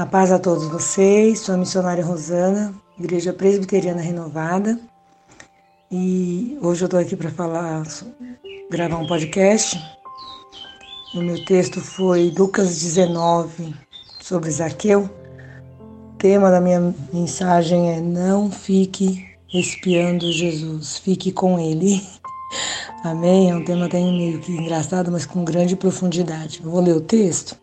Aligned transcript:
A 0.00 0.06
paz 0.06 0.32
a 0.32 0.38
todos 0.38 0.66
vocês, 0.66 1.40
sou 1.40 1.54
a 1.54 1.58
missionária 1.58 2.02
Rosana, 2.02 2.74
Igreja 2.98 3.34
Presbiteriana 3.34 4.00
Renovada. 4.00 4.80
E 5.92 6.56
hoje 6.62 6.84
eu 6.84 6.86
estou 6.86 6.98
aqui 6.98 7.14
para 7.14 7.30
falar, 7.30 7.82
gravar 8.70 8.96
um 8.96 9.06
podcast. 9.06 9.78
O 11.14 11.20
meu 11.20 11.44
texto 11.44 11.82
foi 11.82 12.32
Lucas 12.34 12.80
19, 12.80 13.74
sobre 14.22 14.50
Zaqueu. 14.50 15.02
O 15.02 16.16
tema 16.16 16.50
da 16.50 16.62
minha 16.62 16.94
mensagem 17.12 17.92
é 17.92 18.00
Não 18.00 18.50
fique 18.50 19.28
espiando 19.52 20.32
Jesus, 20.32 20.96
fique 20.96 21.30
com 21.30 21.60
Ele. 21.60 22.02
Amém? 23.04 23.50
É 23.50 23.54
um 23.54 23.62
tema 23.62 23.84
até 23.84 24.00
meio 24.00 24.40
que 24.40 24.50
engraçado, 24.50 25.12
mas 25.12 25.26
com 25.26 25.44
grande 25.44 25.76
profundidade. 25.76 26.62
Eu 26.64 26.70
vou 26.70 26.80
ler 26.80 26.96
o 26.96 27.02
texto. 27.02 27.54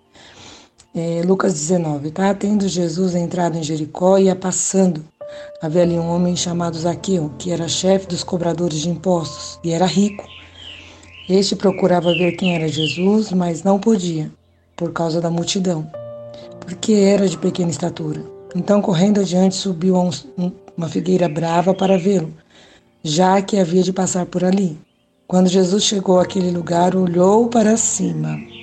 É, 1.00 1.22
Lucas 1.22 1.54
19, 1.54 2.10
tá? 2.10 2.34
Tendo 2.34 2.68
Jesus 2.68 3.14
entrado 3.14 3.56
em 3.56 3.62
Jericó 3.62 4.18
e 4.18 4.24
ia 4.24 4.36
passando, 4.36 5.06
havia 5.62 5.84
ali 5.84 5.94
um 5.94 6.10
homem 6.10 6.36
chamado 6.36 6.76
Zaqueu, 6.76 7.32
que 7.38 7.52
era 7.52 7.68
chefe 7.68 8.08
dos 8.08 8.24
cobradores 8.24 8.80
de 8.80 8.90
impostos 8.90 9.60
e 9.64 9.72
era 9.72 9.86
rico. 9.86 10.28
Este 11.30 11.56
procurava 11.56 12.12
ver 12.16 12.32
quem 12.32 12.56
era 12.56 12.68
Jesus, 12.68 13.32
mas 13.32 13.62
não 13.62 13.80
podia, 13.80 14.32
por 14.76 14.92
causa 14.92 15.22
da 15.22 15.30
multidão, 15.30 15.88
porque 16.62 16.94
era 16.94 17.30
de 17.30 17.38
pequena 17.38 17.70
estatura. 17.70 18.26
Então, 18.56 18.82
correndo 18.82 19.20
adiante, 19.20 19.54
subiu 19.54 19.98
a 19.98 20.02
um, 20.02 20.10
uma 20.76 20.90
figueira 20.90 21.30
brava 21.30 21.76
para 21.76 21.96
vê-lo, 21.96 22.34
já 23.04 23.40
que 23.40 23.60
havia 23.60 23.84
de 23.84 23.94
passar 23.94 24.26
por 24.26 24.44
ali. 24.44 24.80
Quando 25.28 25.48
Jesus 25.48 25.84
chegou 25.84 26.20
àquele 26.20 26.50
lugar, 26.50 26.96
olhou 26.96 27.50
para 27.50 27.78
cima 27.78 28.57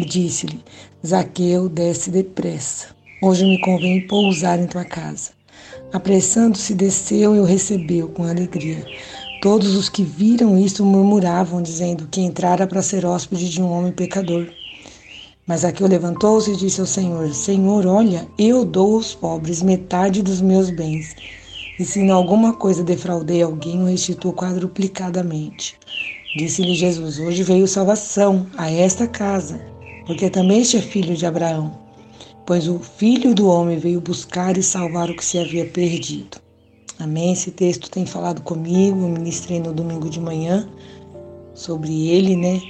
e 0.00 0.04
disse-lhe: 0.04 0.62
Zaqueu, 1.06 1.68
desce 1.68 2.10
depressa. 2.10 2.88
Hoje 3.22 3.44
me 3.44 3.60
convém 3.60 4.06
pousar 4.06 4.58
em 4.58 4.66
tua 4.66 4.84
casa. 4.84 5.30
Apressando-se, 5.92 6.74
desceu 6.74 7.34
e 7.34 7.40
o 7.40 7.44
recebeu 7.44 8.08
com 8.08 8.24
alegria. 8.24 8.84
Todos 9.40 9.74
os 9.74 9.88
que 9.88 10.02
viram 10.02 10.58
isto 10.58 10.84
murmuravam, 10.84 11.62
dizendo 11.62 12.08
que 12.08 12.20
entrara 12.20 12.66
para 12.66 12.82
ser 12.82 13.06
hóspede 13.06 13.48
de 13.48 13.62
um 13.62 13.70
homem 13.70 13.92
pecador. 13.92 14.46
Mas 15.46 15.60
Zaqueu 15.60 15.86
levantou-se 15.86 16.50
e 16.50 16.56
disse 16.56 16.80
ao 16.80 16.86
Senhor: 16.86 17.32
Senhor, 17.32 17.86
olha, 17.86 18.26
eu 18.36 18.64
dou 18.64 18.96
aos 18.96 19.14
pobres 19.14 19.62
metade 19.62 20.22
dos 20.22 20.40
meus 20.40 20.70
bens. 20.70 21.14
E 21.78 21.84
se 21.84 22.00
em 22.00 22.10
alguma 22.10 22.54
coisa 22.54 22.82
defraudei 22.82 23.42
alguém, 23.42 23.82
o 23.82 23.86
restituo 23.86 24.32
quadruplicadamente. 24.32 25.78
Disse-lhe 26.36 26.74
Jesus: 26.74 27.18
Hoje 27.18 27.42
veio 27.42 27.68
salvação 27.68 28.46
a 28.56 28.70
esta 28.70 29.06
casa, 29.06 29.60
porque 30.06 30.30
também 30.30 30.60
este 30.60 30.76
é 30.76 30.80
filho 30.80 31.16
de 31.16 31.26
Abraão. 31.26 31.78
Pois 32.46 32.68
o 32.68 32.78
filho 32.78 33.34
do 33.34 33.48
homem 33.48 33.76
veio 33.78 34.00
buscar 34.00 34.56
e 34.56 34.62
salvar 34.62 35.10
o 35.10 35.16
que 35.16 35.24
se 35.24 35.38
havia 35.38 35.66
perdido. 35.66 36.38
Amém? 36.98 37.32
Esse 37.32 37.50
texto 37.50 37.90
tem 37.90 38.06
falado 38.06 38.40
comigo, 38.42 39.00
eu 39.00 39.08
ministrei 39.08 39.60
no 39.60 39.72
domingo 39.72 40.08
de 40.08 40.20
manhã 40.20 40.68
sobre 41.54 42.08
ele, 42.08 42.36
né? 42.36 42.60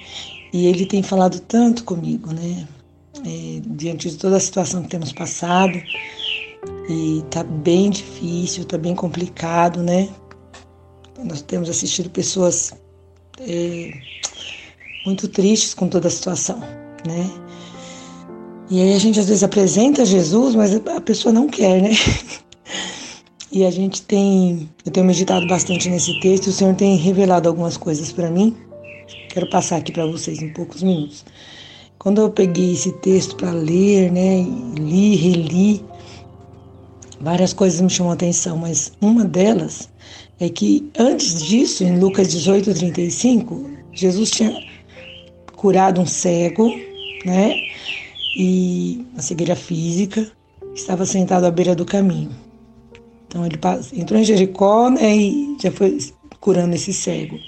E 0.52 0.66
ele 0.66 0.86
tem 0.86 1.02
falado 1.02 1.38
tanto 1.40 1.84
comigo, 1.84 2.32
né? 2.32 2.66
É, 3.24 3.60
diante 3.66 4.10
de 4.10 4.16
toda 4.16 4.36
a 4.36 4.40
situação 4.40 4.82
que 4.82 4.88
temos 4.88 5.12
passado, 5.12 5.78
e 6.88 7.22
tá 7.30 7.42
bem 7.42 7.90
difícil, 7.90 8.64
tá 8.64 8.78
bem 8.78 8.94
complicado, 8.94 9.82
né? 9.82 10.08
Nós 11.22 11.42
temos 11.42 11.68
assistido 11.68 12.10
pessoas 12.10 12.72
é, 13.40 13.92
muito 15.04 15.28
tristes 15.28 15.74
com 15.74 15.88
toda 15.88 16.08
a 16.08 16.10
situação, 16.10 16.60
né? 17.06 17.30
E 18.68 18.80
aí 18.80 18.94
a 18.94 18.98
gente 18.98 19.20
às 19.20 19.26
vezes 19.26 19.42
apresenta 19.42 20.04
Jesus, 20.04 20.54
mas 20.54 20.74
a 20.74 21.00
pessoa 21.00 21.32
não 21.32 21.48
quer, 21.48 21.82
né? 21.82 21.90
E 23.52 23.64
a 23.64 23.70
gente 23.70 24.02
tem, 24.02 24.68
eu 24.84 24.92
tenho 24.92 25.06
meditado 25.06 25.46
bastante 25.46 25.88
nesse 25.88 26.20
texto, 26.20 26.48
o 26.48 26.52
Senhor 26.52 26.74
tem 26.74 26.96
revelado 26.96 27.48
algumas 27.48 27.76
coisas 27.76 28.12
para 28.12 28.28
mim. 28.28 28.54
Quero 29.30 29.48
passar 29.48 29.76
aqui 29.76 29.92
para 29.92 30.04
vocês 30.04 30.42
em 30.42 30.52
poucos 30.52 30.82
minutos. 30.82 31.24
Quando 31.98 32.20
eu 32.20 32.28
peguei 32.28 32.72
esse 32.72 32.92
texto 32.92 33.34
para 33.36 33.52
ler, 33.52 34.12
né, 34.12 34.44
li, 34.76 35.14
reli, 35.14 35.82
Várias 37.20 37.52
coisas 37.52 37.80
me 37.80 37.88
chamam 37.88 38.12
a 38.12 38.14
atenção, 38.14 38.58
mas 38.58 38.92
uma 39.00 39.24
delas 39.24 39.88
é 40.38 40.48
que 40.48 40.90
antes 40.98 41.42
disso, 41.42 41.82
em 41.82 41.98
Lucas 41.98 42.30
18, 42.30 42.74
35, 42.74 43.70
Jesus 43.92 44.30
tinha 44.30 44.54
curado 45.56 46.00
um 46.00 46.06
cego, 46.06 46.70
né? 47.26 47.54
E 48.38 49.04
uma 49.12 49.20
cegueira 49.20 49.56
física, 49.56 50.30
estava 50.74 51.04
sentado 51.04 51.44
à 51.44 51.50
beira 51.50 51.74
do 51.74 51.84
caminho. 51.84 52.30
Então 53.26 53.44
ele 53.44 53.58
entrou 53.92 54.20
em 54.20 54.24
Jericó 54.24 54.88
né, 54.88 55.16
e 55.16 55.56
já 55.60 55.70
foi 55.72 55.98
curando 56.40 56.74
esse 56.74 56.92
cego. 56.92 57.38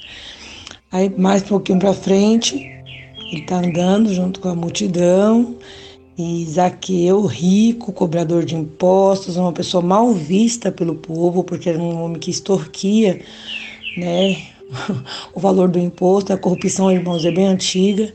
Aí 0.90 1.08
mais 1.16 1.42
um 1.42 1.46
pouquinho 1.46 1.78
para 1.78 1.92
frente, 1.92 2.56
ele 3.30 3.42
está 3.42 3.58
andando 3.58 4.12
junto 4.12 4.40
com 4.40 4.48
a 4.48 4.54
multidão 4.54 5.56
e 6.18 6.44
Zaqueu, 6.46 7.26
rico, 7.26 7.92
cobrador 7.92 8.44
de 8.44 8.56
impostos, 8.56 9.36
uma 9.36 9.52
pessoa 9.52 9.82
mal 9.82 10.12
vista 10.12 10.72
pelo 10.72 10.96
povo, 10.96 11.44
porque 11.44 11.68
era 11.68 11.78
um 11.78 12.02
homem 12.02 12.18
que 12.18 12.30
extorquia 12.30 13.20
né, 13.96 14.36
o 15.32 15.38
valor 15.38 15.68
do 15.68 15.78
imposto. 15.78 16.32
A 16.32 16.38
corrupção, 16.38 16.90
irmãos, 16.90 17.24
é 17.24 17.30
bem 17.30 17.46
antiga. 17.46 18.12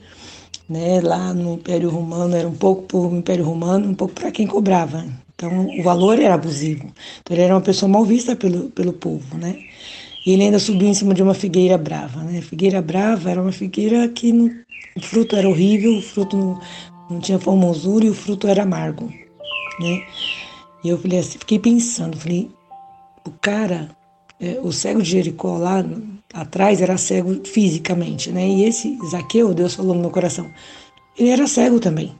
Né, 0.69 1.01
lá 1.01 1.33
no 1.33 1.55
Império 1.55 1.89
Romano 1.89 2.35
era 2.35 2.47
um 2.47 2.55
pouco 2.55 2.83
para 2.83 2.97
o 2.97 3.17
Império 3.17 3.43
Romano, 3.43 3.89
um 3.89 3.93
pouco 3.93 4.13
para 4.13 4.31
quem 4.31 4.47
cobrava. 4.47 5.05
Então 5.35 5.67
o 5.77 5.83
valor 5.83 6.19
era 6.19 6.35
abusivo. 6.35 6.91
Então 7.21 7.35
ele 7.35 7.41
era 7.41 7.53
uma 7.53 7.61
pessoa 7.61 7.89
mal 7.89 8.05
vista 8.05 8.35
pelo, 8.35 8.69
pelo 8.69 8.93
povo, 8.93 9.37
né? 9.37 9.57
E 10.25 10.31
ele 10.31 10.43
ainda 10.43 10.59
subiu 10.59 10.87
em 10.87 10.93
cima 10.93 11.13
de 11.13 11.21
uma 11.21 11.33
figueira 11.33 11.77
brava, 11.77 12.23
né? 12.23 12.41
Figueira 12.41 12.81
brava 12.81 13.29
era 13.29 13.41
uma 13.41 13.51
figueira 13.51 14.07
que 14.07 14.31
o 14.95 15.01
fruto 15.01 15.35
era 15.35 15.49
horrível, 15.49 15.97
o 15.97 16.01
fruto 16.01 16.59
não 17.09 17.19
tinha 17.19 17.39
formosura 17.39 18.05
e 18.05 18.09
o 18.09 18.13
fruto 18.13 18.47
era 18.47 18.63
amargo, 18.63 19.11
né? 19.79 20.01
E 20.83 20.89
eu 20.89 20.97
falei 20.97 21.19
assim, 21.19 21.39
fiquei 21.39 21.59
pensando, 21.59 22.17
falei, 22.17 22.49
o 23.25 23.31
cara, 23.31 23.89
é, 24.39 24.59
o 24.61 24.71
cego 24.71 25.01
de 25.01 25.11
Jericó 25.11 25.57
lá 25.57 25.83
atrás 26.33 26.81
era 26.81 26.97
cego 26.97 27.41
fisicamente, 27.45 28.31
né? 28.31 28.47
E 28.47 28.63
esse 28.63 28.97
Zaqueu, 29.09 29.53
Deus 29.53 29.75
falou 29.75 29.93
no 29.93 30.01
meu 30.01 30.09
coração, 30.09 30.49
ele 31.17 31.29
era 31.29 31.47
cego 31.47 31.79
também. 31.79 32.13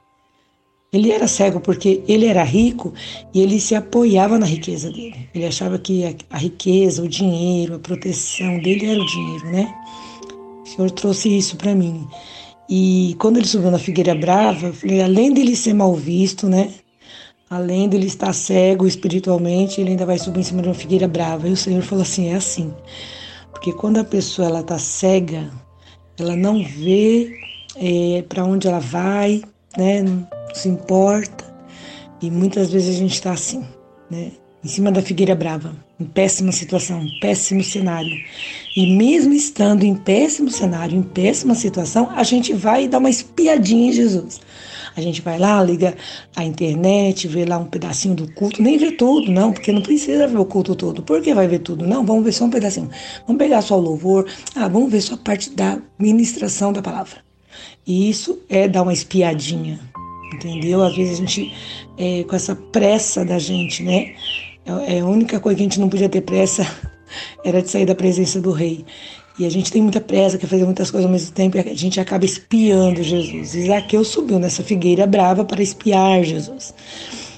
Ele 0.92 1.12
era 1.12 1.28
cego 1.28 1.60
porque 1.60 2.04
ele 2.08 2.28
era 2.28 2.44
rico 2.44 2.94
e 3.34 3.42
ele 3.42 3.60
se 3.60 3.74
apoiava 3.74 4.38
na 4.38 4.46
riqueza 4.46 4.92
dele. 4.92 5.28
Ele 5.34 5.46
achava 5.46 5.80
que 5.80 6.06
a, 6.06 6.14
a 6.30 6.38
riqueza, 6.38 7.02
o 7.02 7.08
dinheiro, 7.08 7.76
a 7.76 7.80
proteção 7.80 8.60
dele 8.60 8.86
era 8.86 9.02
o 9.02 9.06
dinheiro, 9.06 9.46
né? 9.52 9.74
O 10.64 10.68
Senhor 10.68 10.92
trouxe 10.92 11.36
isso 11.36 11.58
para 11.58 11.74
mim. 11.74 12.08
E 12.70 13.16
quando 13.20 13.38
ele 13.38 13.48
subiu 13.48 13.72
na 13.72 13.80
Figueira 13.80 14.14
Brava, 14.14 14.68
eu 14.68 14.74
falei, 14.74 15.02
além 15.02 15.34
dele 15.34 15.56
ser 15.56 15.74
mal 15.74 15.96
visto, 15.96 16.48
né? 16.48 16.70
Além 17.54 17.88
dele 17.88 18.08
estar 18.08 18.34
cego 18.34 18.88
espiritualmente, 18.88 19.80
ele 19.80 19.92
ainda 19.92 20.08
vai 20.08 20.18
subir 20.18 20.40
em 20.40 20.44
cima 20.44 20.64
de 20.64 20.70
uma 20.70 20.74
figueira 20.74 21.08
brava. 21.08 21.48
E 21.48 21.52
o 21.52 21.58
Senhor 21.58 21.84
falou 21.84 22.02
assim: 22.02 22.30
é 22.30 22.34
assim. 22.34 22.74
Porque 23.64 23.80
quando 23.80 23.98
a 23.98 24.04
pessoa 24.04 24.50
ela 24.50 24.60
está 24.60 24.78
cega, 24.78 25.50
ela 26.20 26.36
não 26.36 26.62
vê 26.62 27.34
é, 27.78 28.22
para 28.24 28.44
onde 28.44 28.68
ela 28.68 28.82
vai, 28.82 29.42
né? 29.78 30.04
Não 30.04 30.28
se 30.54 30.68
importa. 30.68 31.46
E 32.22 32.30
muitas 32.30 32.74
vezes 32.74 32.94
a 32.94 33.00
gente 33.00 33.14
está 33.14 33.32
assim, 33.32 33.66
né? 34.12 34.34
Em 34.64 34.68
cima 34.68 34.92
da 34.92 35.02
figueira 35.02 35.36
brava 35.36 35.76
em 36.00 36.06
péssima 36.06 36.52
situação, 36.52 37.06
péssimo 37.22 37.64
cenário. 37.64 38.12
E 38.76 38.96
mesmo 38.96 39.34
estando 39.34 39.84
em 39.84 39.96
péssimo 39.96 40.50
cenário, 40.50 40.98
em 40.98 41.04
péssima 41.04 41.56
situação, 41.56 42.10
a 42.16 42.24
gente 42.24 42.54
vai 42.54 42.88
dar 42.88 43.00
uma 43.00 43.10
espiadinha 43.10 43.90
em 43.90 43.92
Jesus. 43.92 44.42
A 44.96 45.02
gente 45.02 45.22
vai 45.22 45.40
lá, 45.40 45.64
liga 45.64 45.96
a 46.36 46.44
internet, 46.44 47.28
vê 47.28 47.46
lá 47.46 47.58
um 47.58 47.66
pedacinho 47.66 48.16
do 48.16 48.32
culto, 48.34 48.62
nem 48.62 48.78
vê 48.78 48.92
tudo, 48.92 49.32
não, 49.32 49.52
porque 49.52 49.72
não 49.72 49.82
precisa 49.82 50.28
ver 50.28 50.38
o 50.38 50.46
culto 50.46 50.76
todo. 50.76 51.02
Por 51.02 51.22
que 51.22 51.34
vai 51.34 51.48
ver 51.48 51.60
tudo? 51.60 51.88
Não, 51.88 52.06
vamos 52.06 52.24
ver 52.24 52.32
só 52.32 52.46
um 52.46 52.50
pedacinho. 52.50 52.90
Vamos 53.26 53.40
pegar 53.40 53.62
só 53.62 53.78
o 53.78 53.82
louvor, 53.82 54.28
ah, 54.56 54.68
vamos 54.68 54.92
ver 54.92 55.02
só 55.02 55.16
a 55.16 55.18
parte 55.18 55.50
da 55.50 55.80
ministração 55.98 56.72
da 56.72 56.82
palavra. 56.82 57.18
E 57.88 58.10
isso 58.10 58.40
é 58.50 58.68
dar 58.68 58.84
uma 58.84 58.94
espiadinha, 58.94 59.80
entendeu? 60.36 60.84
Às 60.84 60.96
vezes 60.96 61.14
a 61.14 61.22
gente, 61.22 61.54
é, 61.98 62.24
com 62.24 62.36
essa 62.36 62.56
pressa 62.56 63.26
da 63.26 63.40
gente, 63.40 63.82
né? 63.82 64.14
É, 64.66 64.98
é 64.98 65.00
a 65.02 65.06
única 65.06 65.40
coisa 65.40 65.58
que 65.58 65.64
a 65.64 65.66
gente 65.66 65.80
não 65.80 65.90
podia 65.90 66.10
ter 66.10 66.22
pressa 66.22 66.68
era 67.44 67.62
de 67.62 67.70
sair 67.70 67.86
da 67.86 67.96
presença 67.96 68.40
do 68.40 68.52
rei. 68.52 68.86
E 69.38 69.46
a 69.48 69.50
gente 69.50 69.72
tem 69.72 69.82
muita 69.82 70.00
pressa, 70.00 70.38
quer 70.38 70.46
fazer 70.46 70.64
muitas 70.64 70.92
coisas 70.92 71.06
ao 71.08 71.12
mesmo 71.12 71.32
tempo, 71.32 71.58
e 71.58 71.60
a 71.60 71.76
gente 71.76 72.00
acaba 72.00 72.24
espiando 72.24 73.02
Jesus. 73.02 73.50
Zaqueu 73.66 74.04
subiu 74.04 74.38
nessa 74.38 74.62
figueira 74.62 75.08
brava 75.08 75.44
para 75.44 75.62
espiar 75.62 76.24
Jesus, 76.24 76.72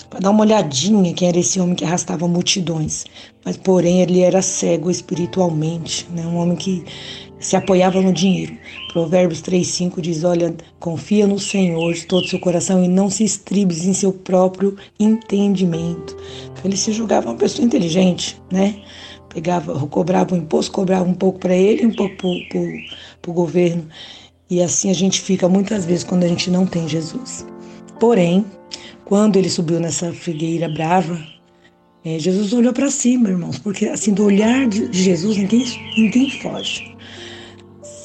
para 0.10 0.20
dar 0.20 0.32
uma 0.32 0.42
olhadinha 0.42 1.14
quem 1.14 1.30
era 1.30 1.40
esse 1.40 1.58
homem 1.58 1.74
que 1.74 1.86
arrastava 1.86 2.28
multidões. 2.28 3.06
Mas, 3.46 3.56
porém, 3.56 4.02
ele 4.02 4.20
era 4.20 4.42
cego 4.42 4.92
espiritualmente, 4.92 6.06
né? 6.12 6.26
um 6.26 6.36
homem 6.36 6.58
que 6.58 6.84
se 7.46 7.56
apoiava 7.56 8.02
no 8.02 8.12
dinheiro. 8.12 8.58
Provérbios 8.92 9.42
3,5 9.42 10.02
diz: 10.02 10.24
Olha, 10.24 10.56
confia 10.80 11.28
no 11.28 11.38
Senhor 11.38 11.94
de 11.94 12.06
todo 12.06 12.26
o 12.26 12.28
seu 12.28 12.40
coração 12.40 12.84
e 12.84 12.88
não 12.88 13.10
se 13.10 13.24
estribes 13.24 13.86
em 13.86 13.94
seu 13.94 14.12
próprio 14.12 14.76
entendimento. 15.00 16.18
Então, 16.46 16.64
ele 16.66 16.76
se 16.76 16.92
julgava 16.92 17.30
uma 17.30 17.38
pessoa 17.38 17.66
inteligente, 17.66 18.42
né? 18.52 18.82
Pegava, 19.30 19.78
cobrava 19.88 20.34
o 20.34 20.38
imposto, 20.38 20.72
cobrava 20.72 21.08
um 21.08 21.14
pouco 21.14 21.40
para 21.40 21.54
ele 21.56 21.84
e 21.84 21.86
um 21.86 21.94
pouco 21.94 22.16
para 23.22 23.32
o 23.32 23.34
governo. 23.34 23.86
E 24.50 24.62
assim 24.62 24.90
a 24.90 24.94
gente 24.94 25.22
fica 25.22 25.48
muitas 25.48 25.86
vezes 25.86 26.04
quando 26.04 26.24
a 26.24 26.28
gente 26.28 26.50
não 26.50 26.66
tem 26.66 26.88
Jesus. 26.88 27.46
Porém, 28.00 28.46
quando 29.04 29.38
ele 29.38 29.50
subiu 29.50 29.80
nessa 29.80 30.12
figueira 30.14 30.70
brava, 30.70 31.20
é, 32.04 32.18
Jesus 32.18 32.54
olhou 32.54 32.72
para 32.72 32.90
cima, 32.90 33.30
irmãos, 33.30 33.60
porque 33.60 33.88
assim, 33.88 34.14
do 34.14 34.26
olhar 34.26 34.68
de 34.68 34.92
Jesus, 34.94 35.38
ninguém, 35.38 35.66
ninguém 35.98 36.30
foge. 36.30 36.95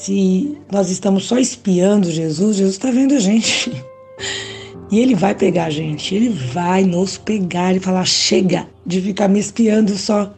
Se 0.01 0.57
nós 0.71 0.89
estamos 0.89 1.25
só 1.25 1.37
espiando 1.37 2.09
Jesus, 2.09 2.57
Jesus 2.57 2.73
está 2.73 2.89
vendo 2.89 3.13
a 3.13 3.19
gente. 3.19 3.71
E 4.91 4.99
ele 4.99 5.13
vai 5.13 5.35
pegar 5.35 5.65
a 5.65 5.69
gente, 5.69 6.15
ele 6.15 6.29
vai 6.29 6.83
nos 6.83 7.19
pegar 7.19 7.75
e 7.75 7.79
falar: 7.79 8.03
chega 8.03 8.67
de 8.83 8.99
ficar 8.99 9.27
me 9.27 9.39
espiando 9.39 9.95
só. 9.95 10.33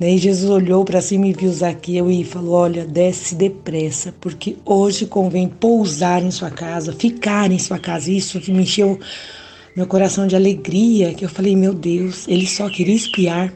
E 0.00 0.18
Jesus 0.18 0.50
olhou 0.50 0.84
para 0.84 1.00
cima 1.00 1.28
e 1.28 1.32
viu 1.32 1.52
Zaqueu 1.52 2.10
e 2.10 2.24
falou: 2.24 2.54
Olha, 2.54 2.84
desce 2.84 3.36
depressa, 3.36 4.12
porque 4.20 4.56
hoje 4.64 5.06
convém 5.06 5.46
pousar 5.46 6.20
em 6.24 6.32
sua 6.32 6.50
casa, 6.50 6.92
ficar 6.92 7.52
em 7.52 7.60
sua 7.60 7.78
casa. 7.78 8.10
Isso 8.10 8.40
me 8.50 8.62
encheu 8.62 8.98
meu 9.76 9.86
coração 9.86 10.26
de 10.26 10.34
alegria, 10.34 11.14
que 11.14 11.24
eu 11.24 11.28
falei: 11.28 11.54
Meu 11.54 11.72
Deus, 11.72 12.26
ele 12.26 12.44
só 12.44 12.68
queria 12.68 12.96
espiar, 12.96 13.54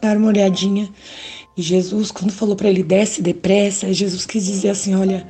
dar 0.00 0.16
uma 0.16 0.28
olhadinha. 0.28 0.88
E 1.56 1.62
Jesus, 1.62 2.10
quando 2.10 2.32
falou 2.32 2.56
para 2.56 2.68
ele: 2.68 2.82
Desce 2.82 3.22
depressa, 3.22 3.92
Jesus 3.92 4.26
quis 4.26 4.46
dizer 4.46 4.70
assim: 4.70 4.94
Olha, 4.94 5.26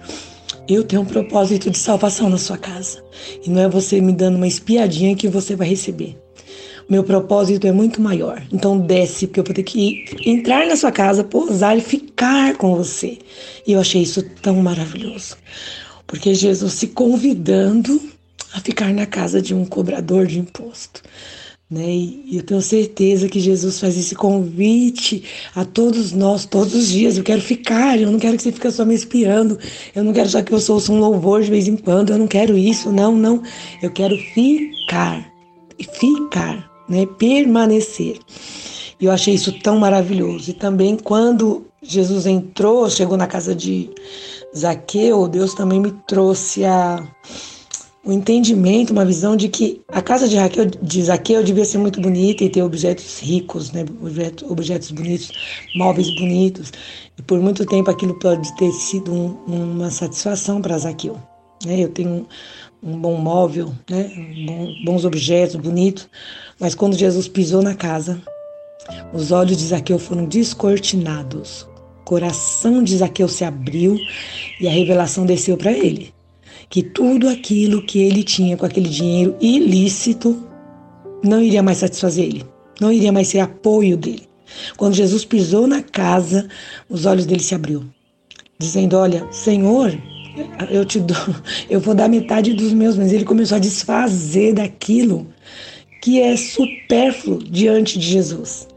eu 0.69 0.85
tenho 0.85 1.03
um 1.03 1.07
propósito 1.07 1.71
de 1.71 1.79
salvação 1.79 2.29
na 2.29 2.39
sua 2.39 2.59
casa. 2.59 3.03
E 3.45 3.51
não 3.51 3.63
é 3.63 3.69
você 3.69 4.01
me 4.01 4.13
dando 4.13 4.37
uma 4.37 4.49
espiadinha 4.49 5.17
que 5.17 5.29
você 5.29 5.57
vai 5.57 5.69
receber 5.69 6.17
meu 6.91 7.05
propósito 7.05 7.69
é 7.69 7.73
muito 7.73 8.01
maior. 8.01 8.43
Então 8.53 8.77
desce, 8.77 9.29
porque 9.29 9.39
eu 9.39 9.45
vou 9.45 9.55
ter 9.55 9.63
que 9.63 10.05
entrar 10.27 10.67
na 10.67 10.77
sua 10.77 10.91
casa, 10.91 11.23
pousar 11.23 11.79
e 11.79 11.81
ficar 11.81 12.57
com 12.57 12.75
você. 12.75 13.19
E 13.65 13.73
eu 13.73 13.81
achei 13.81 14.03
isso 14.03 14.21
tão 14.43 14.57
maravilhoso. 14.57 15.37
Porque 16.05 16.35
Jesus 16.35 16.73
se 16.73 16.89
convidando 16.89 18.03
a 18.53 18.59
ficar 18.59 18.93
na 18.93 19.07
casa 19.07 19.41
de 19.41 19.55
um 19.55 19.65
cobrador 19.65 20.27
de 20.27 20.41
imposto. 20.41 21.01
Né? 21.71 21.87
E 21.87 22.37
eu 22.37 22.43
tenho 22.43 22.61
certeza 22.61 23.29
que 23.29 23.39
Jesus 23.39 23.79
faz 23.79 23.97
esse 23.97 24.15
convite 24.15 25.23
a 25.55 25.65
todos 25.65 26.13
nós, 26.13 26.45
todos 26.45 26.75
os 26.75 26.89
dias. 26.89 27.17
Eu 27.17 27.23
quero 27.23 27.41
ficar, 27.41 27.99
eu 28.01 28.11
não 28.11 28.19
quero 28.19 28.37
que 28.37 28.43
você 28.43 28.51
fique 28.51 28.71
só 28.73 28.85
me 28.85 28.95
espiando, 28.95 29.59
eu 29.95 30.03
não 30.03 30.13
quero 30.13 30.29
só 30.29 30.43
que 30.43 30.53
eu 30.53 30.59
sou 30.59 30.81
um 30.91 30.99
louvor 30.99 31.43
de 31.43 31.51
vez 31.51 31.69
em 31.69 31.77
quando, 31.77 32.11
eu 32.11 32.19
não 32.19 32.27
quero 32.27 32.59
isso, 32.59 32.91
não, 32.91 33.15
não. 33.15 33.43
Eu 33.81 33.91
quero 33.93 34.17
ficar, 34.17 35.33
ficar 35.93 36.71
né? 36.91 37.07
Permanecer. 37.07 38.19
E 39.01 39.07
eu 39.07 39.13
achei 39.13 39.35
isso 39.35 39.53
tão 39.61 39.79
maravilhoso. 39.79 40.51
E 40.51 40.53
também 40.53 40.97
quando 40.97 41.67
Jesus 41.81 42.27
entrou, 42.27 42.91
chegou 42.91 43.17
na 43.17 43.29
casa 43.29 43.55
de 43.55 43.89
Zaqueu, 44.55 45.29
Deus 45.29 45.55
também 45.55 45.81
me 45.81 45.93
trouxe 46.07 46.65
a 46.65 47.03
um 48.05 48.13
entendimento, 48.13 48.93
uma 48.93 49.05
visão 49.05 49.37
de 49.37 49.49
que 49.49 49.83
a 49.89 50.01
casa 50.01 50.27
de, 50.27 50.37
Raquel, 50.37 50.65
de 50.67 51.03
Zaqueu 51.03 51.45
devia 51.45 51.65
ser 51.65 51.79
muito 51.79 52.01
bonita 52.01 52.43
e 52.43 52.49
ter 52.49 52.63
objetos 52.63 53.21
ricos, 53.21 53.73
né? 53.73 53.85
objetos, 54.01 54.51
objetos 54.51 54.91
bonitos, 54.91 55.31
móveis 55.77 56.09
bonitos. 56.15 56.73
E 57.19 57.23
por 57.23 57.39
muito 57.41 57.67
tempo 57.67 57.91
aquilo 57.91 58.19
pode 58.19 58.57
ter 58.57 58.73
sido 58.73 59.13
um, 59.13 59.37
uma 59.47 59.91
satisfação 59.91 60.63
para 60.63 60.79
Zaqueu. 60.79 61.19
Né? 61.65 61.81
Eu 61.81 61.91
tenho 61.91 62.27
um 62.83 62.99
bom 62.99 63.17
móvel, 63.17 63.71
né? 63.89 64.11
bons 64.85 65.05
objetos 65.05 65.57
bonitos, 65.57 66.09
mas 66.59 66.75
quando 66.75 66.97
Jesus 66.97 67.29
pisou 67.29 67.61
na 67.61 67.75
casa, 67.75 68.21
os 69.13 69.31
olhos 69.31 69.59
de 69.59 69.67
Zaqueu 69.67 69.99
foram 69.99 70.25
descortinados, 70.25 71.69
o 72.01 72.05
coração 72.07 72.83
de 72.83 72.97
Zaqueu 72.97 73.29
se 73.29 73.45
abriu 73.45 73.99
e 74.59 74.67
a 74.67 74.71
revelação 74.71 75.27
desceu 75.27 75.59
para 75.59 75.71
ele 75.71 76.15
que 76.71 76.83
tudo 76.85 77.29
aquilo 77.29 77.83
que 77.83 77.99
ele 77.99 78.23
tinha 78.23 78.57
com 78.57 78.65
aquele 78.65 78.89
dinheiro 78.89 79.37
ilícito 79.41 80.49
não 81.23 81.43
iria 81.43 81.63
mais 81.63 81.79
satisfazer 81.79 82.25
ele, 82.25 82.47
não 82.81 82.93
iria 82.93 83.13
mais 83.13 83.29
ser 83.29 83.41
apoio 83.41 83.97
dele. 83.97 84.29
Quando 84.77 84.95
Jesus 84.95 85.25
pisou 85.25 85.67
na 85.67 85.83
casa, 85.83 86.49
os 86.89 87.07
olhos 87.07 87.27
dele 87.27 87.43
se 87.43 87.55
abriu, 87.55 87.85
dizendo: 88.59 88.97
Olha, 88.97 89.27
Senhor, 89.31 89.93
eu 90.71 90.85
te 90.85 91.01
dou, 91.01 91.17
eu 91.69 91.81
vou 91.81 91.95
dar 91.95 92.09
metade 92.09 92.55
dos 92.55 92.73
meus 92.73 92.97
bens. 92.97 93.13
Ele 93.13 93.25
começou 93.25 93.57
a 93.57 93.61
desfazer 93.61 94.55
daquilo 94.55 95.27
que 96.01 96.21
é 96.21 96.37
supérfluo 96.37 97.43
diante 97.43 97.99
de 97.99 98.07
Jesus. 98.07 98.69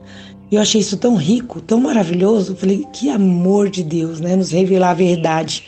Eu 0.52 0.62
achei 0.62 0.82
isso 0.82 0.98
tão 0.98 1.16
rico, 1.16 1.62
tão 1.62 1.80
maravilhoso. 1.80 2.52
Eu 2.52 2.56
falei, 2.56 2.86
que 2.94 3.10
amor 3.10 3.70
de 3.70 3.82
Deus, 3.82 4.20
né? 4.20 4.36
Nos 4.36 4.52
revelar 4.52 4.92
a 4.92 4.96
verdade. 4.96 5.64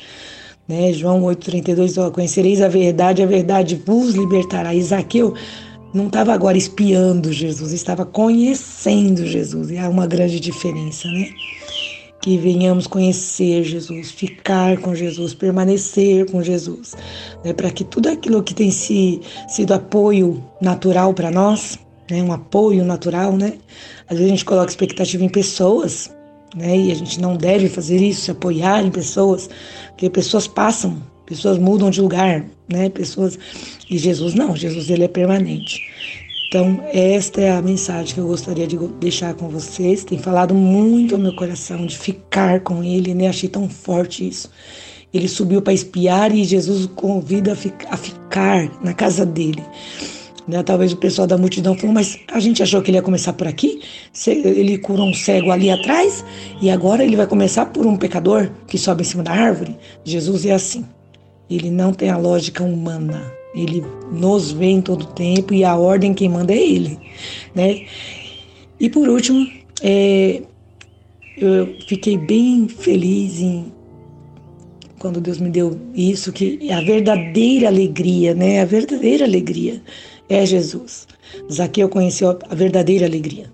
Né? 0.68 0.94
João 0.94 1.22
8,32, 1.22 2.02
ó, 2.02 2.12
conhecereis 2.12 2.62
a 2.62 2.68
verdade, 2.68 3.22
a 3.22 3.26
verdade 3.26 3.82
vos 3.86 4.16
libertará. 4.16 4.74
Isaqueu 4.74 5.34
não 5.94 6.08
estava 6.08 6.34
agora 6.34 6.58
espiando 6.58 7.32
Jesus, 7.32 7.72
estava 7.72 8.06
conhecendo 8.06 9.26
Jesus. 9.26 9.72
E 9.72 9.78
há 9.78 9.88
uma 9.88 10.06
grande 10.06 10.40
diferença, 10.40 11.08
né? 11.08 11.30
que 12.26 12.40
venhamos 12.40 12.88
conhecer 12.88 13.64
Jesus, 13.64 14.10
ficar 14.10 14.78
com 14.78 14.96
Jesus, 14.96 15.36
permanecer 15.36 16.26
com 16.32 16.42
Jesus, 16.42 16.96
né, 17.44 17.54
para 17.54 17.70
que 17.70 17.84
tudo 17.84 18.10
aquilo 18.10 18.42
que 18.42 18.56
tem 18.56 18.72
se, 18.72 19.22
sido 19.48 19.76
apoio 19.76 20.44
natural 20.60 21.14
para 21.14 21.30
nós, 21.30 21.78
né, 22.10 22.24
um 22.24 22.34
apoio 22.34 22.84
natural, 22.84 23.38
né, 23.38 23.54
às 24.10 24.18
vezes 24.18 24.26
a 24.26 24.30
gente 24.30 24.44
coloca 24.44 24.72
expectativa 24.72 25.24
em 25.24 25.30
pessoas, 25.30 26.12
né, 26.56 26.78
e 26.78 26.92
a 26.92 26.96
gente 26.96 27.20
não 27.20 27.36
deve 27.36 27.68
fazer 27.68 27.98
isso, 27.98 28.22
se 28.22 28.32
apoiar 28.32 28.84
em 28.84 28.92
pessoas, 28.92 29.50
porque 29.90 30.10
pessoas 30.10 30.48
passam, 30.48 31.02
pessoas 31.26 31.58
mudam 31.58 31.90
de 31.90 32.02
lugar, 32.02 32.46
né, 32.72 32.90
pessoas 32.90 33.38
e 33.90 33.98
Jesus 33.98 34.34
não, 34.34 34.56
Jesus 34.56 34.90
ele 34.90 35.04
é 35.04 35.08
permanente. 35.08 35.82
Então, 36.48 36.82
esta 36.94 37.42
é 37.42 37.52
a 37.52 37.62
mensagem 37.62 38.14
que 38.14 38.20
eu 38.20 38.28
gostaria 38.28 38.66
de 38.66 38.78
deixar 38.78 39.34
com 39.34 39.50
vocês. 39.50 40.06
Tem 40.06 40.18
falado 40.18 40.54
muito 40.54 41.16
ao 41.16 41.20
meu 41.20 41.36
coração 41.36 41.86
de 41.86 41.98
ficar 41.98 42.62
com 42.62 42.82
Ele, 42.84 43.14
né? 43.14 43.28
Achei 43.28 43.50
tão 43.50 43.68
forte 43.68 44.26
isso. 44.26 44.50
Ele 45.14 45.28
subiu 45.28 45.62
para 45.62 45.74
espiar 45.74 46.34
e 46.34 46.44
Jesus 46.44 46.86
o 46.86 46.90
convida 46.90 47.54
a, 47.90 47.98
ficar 47.98 48.72
na 48.82 48.94
casa 48.94 49.26
dele. 49.26 49.64
Né? 50.48 50.62
Talvez 50.64 50.94
o 50.94 50.98
pessoal 50.98 51.28
da 51.28 51.38
multidão 51.38 51.76
falou, 51.76 51.94
mas 51.94 52.20
a 52.32 52.40
gente 52.40 52.62
achou 52.62 52.82
que 52.82 52.92
ele 52.92 52.98
ia 52.98 53.02
começar 53.02 53.34
por 53.34 53.48
aqui? 53.48 53.82
Ele 54.28 54.78
curou 54.78 55.08
um 55.08 55.14
cego 55.14 55.52
ali 55.52 55.70
atrás 55.70 56.24
e 56.62 56.70
agora 56.70 57.04
ele 57.04 57.16
vai 57.16 57.28
começar 57.28 57.66
por 57.68 57.86
um 57.86 57.98
pecador 57.98 58.50
que 58.68 58.78
sobe 58.78 59.02
em 59.02 59.06
cima 59.06 59.24
da 59.24 59.32
árvore? 59.32 59.76
Jesus 60.04 60.46
é 60.46 60.52
assim. 60.52 60.86
Ele 61.50 61.70
não 61.70 61.94
tem 61.94 62.10
a 62.10 62.18
lógica 62.18 62.64
humana. 62.64 63.32
Ele 63.56 63.84
nos 64.12 64.52
vê 64.52 64.68
em 64.68 64.82
todo 64.82 65.06
tempo 65.06 65.54
e 65.54 65.64
a 65.64 65.76
ordem 65.76 66.14
quem 66.14 66.28
manda 66.28 66.54
é 66.54 66.58
Ele, 66.58 67.00
né? 67.54 67.86
E 68.78 68.90
por 68.90 69.08
último, 69.08 69.48
é, 69.82 70.42
eu 71.38 71.74
fiquei 71.88 72.18
bem 72.18 72.68
feliz 72.68 73.40
em 73.40 73.72
quando 75.00 75.22
Deus 75.22 75.40
me 75.40 75.50
deu 75.50 75.80
isso, 75.94 76.34
que 76.34 76.70
a 76.70 76.82
verdadeira 76.82 77.68
alegria, 77.68 78.34
né? 78.34 78.62
A 78.62 78.66
verdadeira 78.66 79.24
alegria 79.24 79.82
é 80.30 80.46
Jesus. 80.46 81.08
Zaqueu 81.52 81.90
conheceu 81.90 82.38
a 82.50 82.56
verdadeira 82.56 83.06
alegria. 83.06 83.52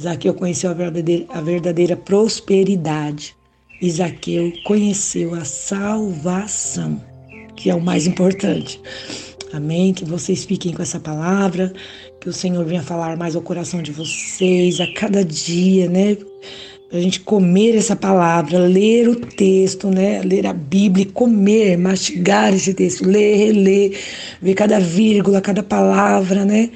Zaqueu 0.00 0.34
conheceu 0.34 0.70
a 0.70 0.74
verdadeira, 0.74 1.26
a 1.28 1.40
verdadeira 1.40 1.96
prosperidade. 1.96 3.36
E 3.80 3.90
Zaqueu 3.90 4.52
conheceu 4.64 5.34
a 5.34 5.44
salvação, 5.44 7.02
que 7.56 7.70
é 7.70 7.74
o 7.74 7.80
mais 7.80 8.06
importante. 8.06 8.80
Amém? 9.52 9.92
Que 9.92 10.04
vocês 10.04 10.44
fiquem 10.44 10.72
com 10.72 10.82
essa 10.82 11.00
palavra, 11.00 11.72
que 12.20 12.28
o 12.28 12.32
Senhor 12.32 12.64
venha 12.64 12.82
falar 12.82 13.16
mais 13.16 13.34
ao 13.34 13.42
coração 13.42 13.82
de 13.82 13.90
vocês 13.90 14.80
a 14.80 14.86
cada 14.92 15.24
dia, 15.24 15.88
né? 15.88 16.16
A 16.92 16.98
gente 16.98 17.20
comer 17.20 17.76
essa 17.76 17.94
palavra, 17.94 18.58
ler 18.58 19.08
o 19.08 19.14
texto, 19.14 19.88
né? 19.88 20.22
Ler 20.22 20.46
a 20.46 20.52
Bíblia, 20.52 21.06
comer, 21.06 21.78
mastigar 21.78 22.52
esse 22.52 22.74
texto, 22.74 23.06
ler, 23.06 23.36
reler, 23.36 23.98
ver 24.42 24.54
cada 24.54 24.80
vírgula, 24.80 25.40
cada 25.40 25.62
palavra, 25.62 26.44
né? 26.44 26.70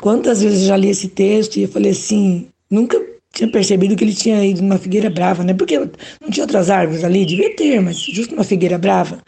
Quantas 0.00 0.42
vezes 0.42 0.62
eu 0.62 0.68
já 0.68 0.76
li 0.76 0.88
esse 0.90 1.08
texto 1.08 1.56
e 1.56 1.62
eu 1.62 1.68
falei 1.68 1.92
assim, 1.92 2.48
nunca 2.68 3.00
tinha 3.32 3.50
percebido 3.50 3.96
que 3.96 4.04
ele 4.04 4.14
tinha 4.14 4.44
ido 4.44 4.60
numa 4.60 4.78
figueira 4.78 5.08
brava, 5.08 5.44
né? 5.44 5.54
Porque 5.54 5.78
não 5.78 6.30
tinha 6.30 6.44
outras 6.44 6.68
árvores 6.68 7.04
ali, 7.04 7.24
devia 7.24 7.54
ter, 7.54 7.80
mas 7.80 7.98
justo 7.98 8.34
uma 8.34 8.44
figueira 8.44 8.78
brava. 8.78 9.22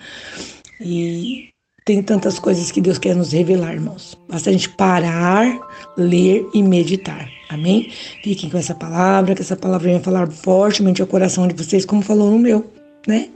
E 0.81 1.51
tem 1.87 2.03
tantas 2.03 2.39
coisas 2.41 2.73
que 2.73 2.81
Deus 2.81 2.99
quer 2.99 3.15
nos 3.15 3.33
revelar, 3.33 3.73
irmãos. 3.73 4.19
Basta 4.29 4.51
a 4.51 4.53
gente 4.53 4.69
parar, 4.71 5.59
ler 5.97 6.45
e 6.53 6.61
meditar. 6.61 7.31
Amém? 7.49 7.93
Fiquem 8.25 8.51
com 8.51 8.59
essa 8.59 8.75
palavra, 8.75 9.37
que 9.37 9.41
essa 9.41 9.57
palavra 9.57 9.87
venha 9.87 10.01
falar 10.01 10.29
fortemente 10.29 11.01
ao 11.01 11.07
coração 11.07 11.47
de 11.47 11.55
vocês, 11.55 11.87
como 11.87 12.03
falou 12.03 12.33
no 12.33 12.41
meu, 12.41 12.67
né? 13.07 13.29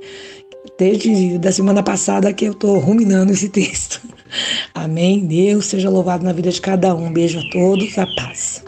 desde 0.76 1.38
da 1.38 1.52
semana 1.52 1.83
passada 1.83 2.33
que 2.33 2.45
eu 2.45 2.52
estou 2.52 2.78
ruminando 2.78 3.33
esse 3.33 3.49
texto. 3.49 4.00
Amém. 4.75 5.21
Deus 5.21 5.66
seja 5.66 5.88
louvado 5.88 6.25
na 6.25 6.33
vida 6.33 6.50
de 6.50 6.61
cada 6.61 6.95
um. 6.95 7.12
beijo 7.12 7.38
a 7.38 7.50
todos. 7.52 7.97
A 7.99 8.07
paz. 8.16 8.64